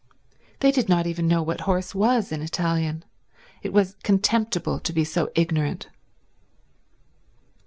They 0.61 0.71
did 0.71 0.89
not 0.89 1.05
even 1.05 1.27
know 1.27 1.43
what 1.43 1.61
horse 1.61 1.93
was 1.93 2.31
in 2.31 2.41
Italian. 2.41 3.05
It 3.61 3.71
was 3.71 3.97
contemptible 4.01 4.79
to 4.79 4.91
be 4.91 5.03
so 5.03 5.29
ignorant. 5.35 5.89